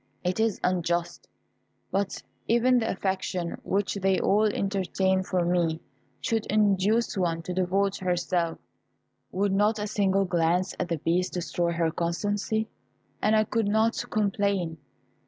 [0.23, 1.27] It is unjust.
[1.91, 5.79] But even if the affection which they all entertain for me
[6.19, 8.57] should induce one to devote herself,
[9.31, 12.67] would not a single glance at the Beast destroy her constancy,
[13.21, 14.79] and I could not complain.